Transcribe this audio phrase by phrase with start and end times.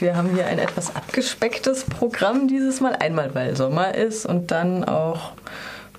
[0.00, 2.96] Wir haben hier ein etwas abgespecktes Programm dieses Mal.
[2.96, 5.32] Einmal, weil Sommer ist und dann auch,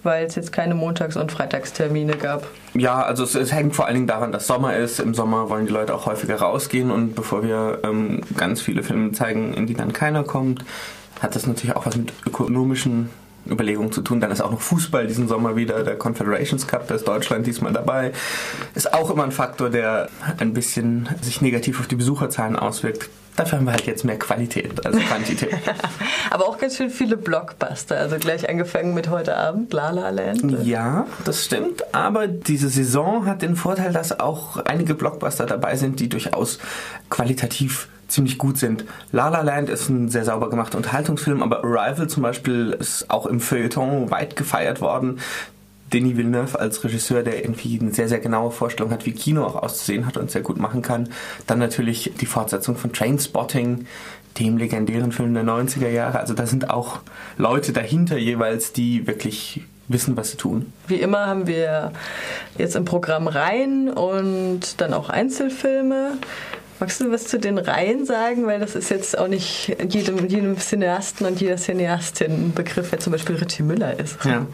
[0.01, 2.47] weil es jetzt keine Montags- und Freitagstermine gab.
[2.73, 4.99] Ja, also es, es, hängt vor allen Dingen daran, dass Sommer ist.
[4.99, 9.11] Im Sommer wollen die Leute auch häufiger rausgehen und bevor wir ähm, ganz viele Filme
[9.11, 10.65] zeigen, in die dann keiner kommt,
[11.19, 13.11] hat das natürlich auch was mit ökonomischen
[13.47, 14.19] Überlegungen zu tun.
[14.19, 17.71] Dann ist auch noch Fußball diesen Sommer wieder, der Confederations Cup, da ist Deutschland diesmal
[17.71, 18.13] dabei.
[18.73, 20.09] Ist auch immer ein Faktor, der
[20.39, 23.07] ein bisschen sich negativ auf die Besucherzahlen auswirkt.
[23.35, 25.55] Dafür haben wir halt jetzt mehr Qualität als Quantität.
[26.29, 27.97] Aber auch ganz schön viele Blockbuster.
[27.97, 30.65] Also gleich angefangen mit heute Abend, La La Land.
[30.65, 31.93] Ja, das stimmt.
[31.93, 36.59] Aber diese Saison hat den Vorteil, dass auch einige Blockbuster dabei sind, die durchaus
[37.09, 38.85] qualitativ ziemlich gut sind.
[39.11, 43.25] La La Land ist ein sehr sauber gemachter Unterhaltungsfilm, aber Arrival zum Beispiel ist auch
[43.25, 45.19] im Feuilleton weit gefeiert worden.
[45.93, 49.55] Denis Villeneuve als Regisseur, der irgendwie eine sehr, sehr genaue Vorstellung hat, wie Kino auch
[49.55, 51.09] auszusehen hat und sehr gut machen kann.
[51.47, 53.85] Dann natürlich die Fortsetzung von Trainspotting,
[54.39, 56.19] dem legendären Film der 90er Jahre.
[56.19, 56.99] Also da sind auch
[57.37, 60.71] Leute dahinter jeweils, die wirklich wissen, was sie tun.
[60.87, 61.91] Wie immer haben wir
[62.57, 66.13] jetzt im Programm Reihen und dann auch Einzelfilme.
[66.81, 68.47] Magst du was zu den Reihen sagen?
[68.47, 72.99] Weil das ist jetzt auch nicht jedem, jedem Cineasten und jeder Cineastin ein Begriff, wer
[72.99, 74.17] zum Beispiel Ritchie Müller ist.
[74.25, 74.47] Ja.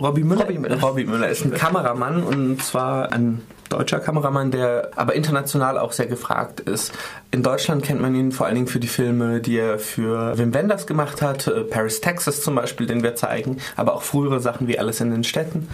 [0.00, 0.80] Robbie Müller, Robbie Müller.
[0.80, 3.42] Robbie Müller ist ein Kameramann und zwar ein
[3.72, 6.92] deutscher Kameramann, der aber international auch sehr gefragt ist.
[7.30, 10.52] In Deutschland kennt man ihn vor allen Dingen für die Filme, die er für Wim
[10.52, 14.68] Wenders gemacht hat, äh, Paris, Texas zum Beispiel, den wir zeigen, aber auch frühere Sachen
[14.68, 15.68] wie Alles in den Städten.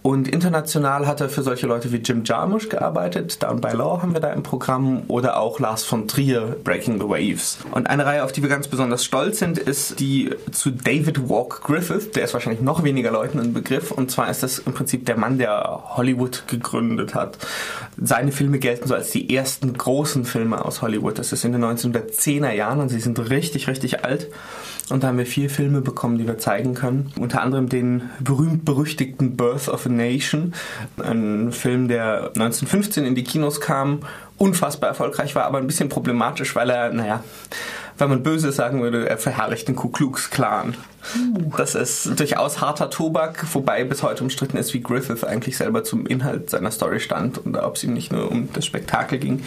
[0.00, 4.12] Und international hat er für solche Leute wie Jim Jarmusch gearbeitet, Down by Law haben
[4.12, 7.58] wir da im Programm, oder auch Lars von Trier, Breaking the Waves.
[7.70, 11.62] Und eine Reihe, auf die wir ganz besonders stolz sind, ist die zu David Walk
[11.62, 15.06] Griffith, der ist wahrscheinlich noch weniger Leuten ein Begriff, und zwar ist das im Prinzip
[15.06, 17.33] der Mann, der Hollywood gegründet hat.
[18.00, 21.18] Seine Filme gelten so als die ersten großen Filme aus Hollywood.
[21.18, 24.28] Das ist in den 1910er Jahren und sie sind richtig, richtig alt.
[24.90, 27.12] Und da haben wir vier Filme bekommen, die wir zeigen können.
[27.18, 30.52] Unter anderem den berühmt-berüchtigten Birth of a Nation,
[31.02, 34.00] ein Film, der 1915 in die Kinos kam,
[34.44, 37.24] unfassbar erfolgreich war, aber ein bisschen problematisch, weil er, naja,
[37.96, 40.74] wenn man böse sagen würde, er verherrlicht den Ku Klux Klan.
[41.56, 46.06] Das ist durchaus harter Tobak, wobei bis heute umstritten ist, wie Griffith eigentlich selber zum
[46.06, 49.44] Inhalt seiner Story stand und ob es ihm nicht nur um das Spektakel ging.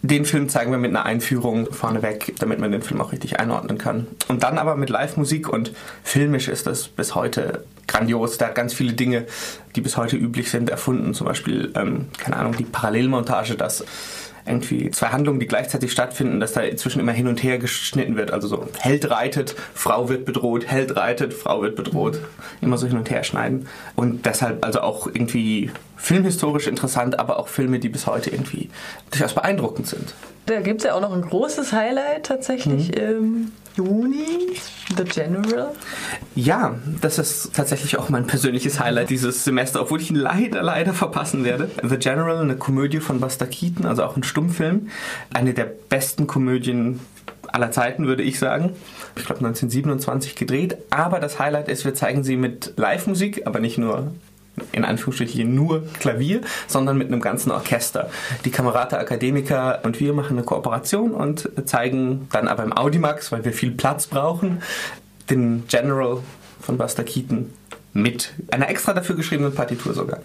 [0.00, 3.78] Den Film zeigen wir mit einer Einführung vorneweg, damit man den Film auch richtig einordnen
[3.78, 4.06] kann.
[4.28, 5.72] Und dann aber mit Live-Musik und
[6.02, 8.38] filmisch ist das bis heute grandios.
[8.38, 9.26] Der hat ganz viele Dinge,
[9.76, 11.14] die bis heute üblich sind, erfunden.
[11.14, 13.84] Zum Beispiel, ähm, keine Ahnung, die Parallelmontage, dass
[14.46, 18.32] irgendwie zwei Handlungen, die gleichzeitig stattfinden, dass da inzwischen immer hin und her geschnitten wird.
[18.32, 22.20] Also so Held reitet, Frau wird bedroht, Held reitet, Frau wird bedroht.
[22.60, 23.68] Immer so hin und her schneiden.
[23.94, 28.70] Und deshalb also auch irgendwie filmhistorisch interessant, aber auch Filme, die bis heute irgendwie
[29.10, 30.14] durchaus beeindruckend sind.
[30.46, 32.94] Da gibt es ja auch noch ein großes Highlight tatsächlich mhm.
[32.94, 34.56] im Juni,
[34.96, 35.70] The General.
[36.34, 40.92] Ja, das ist tatsächlich auch mein persönliches Highlight dieses Semester, obwohl ich ihn leider, leider
[40.92, 41.70] verpassen werde.
[41.82, 44.88] The General, eine Komödie von Buster Keaton, also auch ein Stummfilm.
[45.32, 47.00] Eine der besten Komödien
[47.48, 48.70] aller Zeiten, würde ich sagen.
[49.16, 50.78] Ich glaube 1927 gedreht.
[50.90, 54.12] Aber das Highlight ist, wir zeigen sie mit Live-Musik, aber nicht nur
[54.72, 58.10] in Anführungsstrichen nur Klavier, sondern mit einem ganzen Orchester.
[58.44, 63.44] Die Kamerata Akademiker und wir machen eine Kooperation und zeigen dann aber im Audimax, weil
[63.44, 64.62] wir viel Platz brauchen,
[65.30, 66.18] den General
[66.60, 67.52] von Buster Keaton
[67.92, 70.20] mit einer extra dafür geschriebenen Partitur sogar.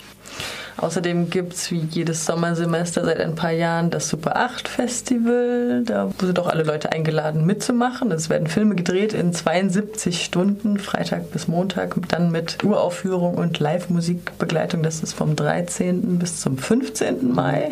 [0.77, 5.83] Außerdem gibt es wie jedes Sommersemester seit ein paar Jahren das Super 8 Festival.
[5.83, 8.11] Da sind auch alle Leute eingeladen mitzumachen.
[8.11, 14.83] Es werden Filme gedreht in 72 Stunden, Freitag bis Montag, dann mit Uraufführung und Live-Musikbegleitung.
[14.83, 16.19] Das ist vom 13.
[16.19, 17.33] bis zum 15.
[17.33, 17.71] Mai.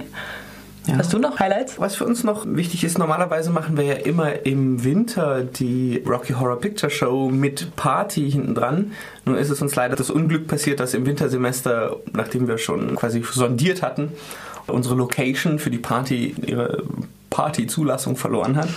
[0.88, 0.98] Ja.
[0.98, 1.80] Hast du noch Highlights?
[1.80, 6.34] Was für uns noch wichtig ist, normalerweise machen wir ja immer im Winter die Rocky
[6.34, 8.92] Horror Picture Show mit Party hinten dran.
[9.26, 13.24] Nun ist es uns leider das Unglück passiert, dass im Wintersemester, nachdem wir schon quasi
[13.24, 14.12] sondiert hatten,
[14.68, 16.84] unsere Location für die Party ihre
[17.30, 18.70] Party-Zulassung verloren hat.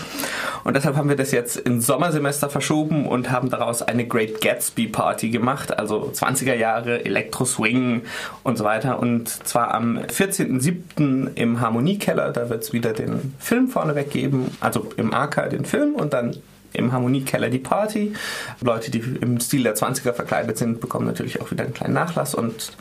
[0.68, 4.88] Und deshalb haben wir das jetzt ins Sommersemester verschoben und haben daraus eine Great Gatsby
[4.88, 8.02] Party gemacht, also 20er Jahre, Elektro-Swing
[8.42, 8.98] und so weiter.
[8.98, 11.30] Und zwar am 14.07.
[11.36, 15.94] im Harmoniekeller, da wird es wieder den Film vorneweg geben, also im AK den Film
[15.94, 16.36] und dann
[16.74, 18.12] im Harmoniekeller die Party.
[18.60, 22.34] Leute, die im Stil der 20er verkleidet sind, bekommen natürlich auch wieder einen kleinen Nachlass
[22.34, 22.76] und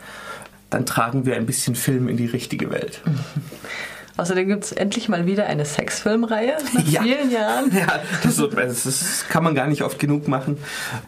[0.69, 3.01] dann tragen wir ein bisschen Film in die richtige Welt.
[4.17, 7.03] Außerdem gibt es endlich mal wieder eine Sexfilmreihe nach ja.
[7.03, 7.71] vielen Jahren.
[7.77, 10.57] Ja, das, so, das, kann man gar nicht oft genug machen,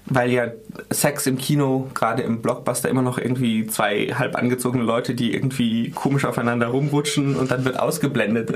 [0.06, 0.48] weil ja
[0.92, 5.90] Sex im Kino, gerade im Blockbuster, immer noch irgendwie zwei halb angezogene Leute, die irgendwie
[5.90, 8.52] komisch aufeinander rumrutschen und dann wird ausgeblendet.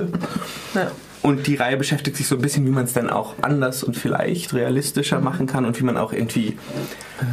[0.75, 0.91] Ja.
[1.23, 3.95] Und die Reihe beschäftigt sich so ein bisschen, wie man es dann auch anders und
[3.95, 6.57] vielleicht realistischer machen kann und wie man auch irgendwie,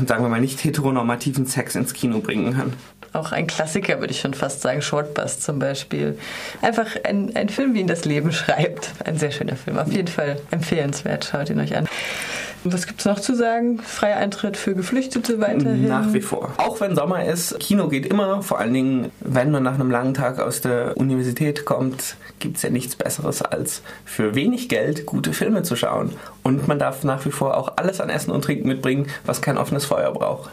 [0.07, 2.73] sagen wir mal, nicht heteronormativen Sex ins Kino bringen kann
[3.13, 4.83] auch ein Klassiker, würde ich schon fast sagen.
[4.83, 6.19] Shortbus zum Beispiel.
[6.63, 8.91] Einfach ein, ein Film, wie ihn das Leben schreibt.
[9.05, 9.79] Ein sehr schöner Film.
[9.79, 11.25] Auf jeden Fall empfehlenswert.
[11.25, 11.89] Schaut ihn euch an.
[12.65, 13.79] Was gibt es noch zu sagen?
[13.79, 15.89] Freier Eintritt für Geflüchtete weiterhin?
[15.89, 16.53] Nach wie vor.
[16.57, 18.43] Auch wenn Sommer ist, Kino geht immer.
[18.43, 22.63] Vor allen Dingen, wenn man nach einem langen Tag aus der Universität kommt, gibt es
[22.63, 26.13] ja nichts Besseres, als für wenig Geld gute Filme zu schauen.
[26.43, 29.59] Und man darf nach wie vor auch alles an Essen und Trinken mitbringen, was kein
[29.59, 30.49] offenes Feuer braucht.